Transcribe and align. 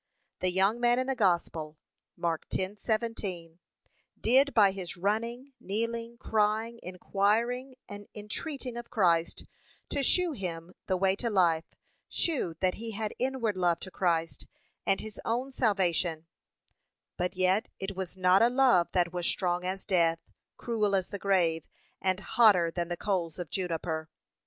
The 0.39 0.49
young 0.51 0.79
man 0.79 0.97
in 0.97 1.05
the 1.05 1.13
gospel, 1.15 1.77
(Mark 2.17 2.49
10:17) 2.49 3.59
did 4.19 4.51
by 4.51 4.71
his 4.71 4.97
running, 4.97 5.53
kneeling, 5.59 6.17
crying, 6.17 6.79
inquiring, 6.81 7.75
and 7.87 8.07
entreating 8.15 8.77
of 8.77 8.89
Christ, 8.89 9.45
to 9.89 10.01
shew 10.01 10.31
him 10.31 10.73
the 10.87 10.97
way 10.97 11.15
to 11.17 11.29
life, 11.29 11.75
shew 12.09 12.55
that 12.61 12.73
he 12.73 12.93
had 12.93 13.13
inward 13.19 13.55
love 13.55 13.79
to 13.81 13.91
Christ 13.91 14.47
and 14.87 14.99
his 15.01 15.21
own 15.23 15.51
salvation; 15.51 16.25
but 17.15 17.35
yet 17.35 17.69
it 17.79 17.95
was 17.95 18.17
not 18.17 18.41
a 18.41 18.49
love 18.49 18.91
that 18.93 19.13
was 19.13 19.27
'strong 19.27 19.63
as 19.63 19.85
death,' 19.85 20.31
'cruel 20.57 20.95
as 20.95 21.09
the 21.09 21.19
grave,' 21.19 21.67
and 22.01 22.19
hotter 22.21 22.71
than 22.71 22.87
the 22.87 22.97
coals 22.97 23.37
of 23.37 23.51
juniper. 23.51 24.09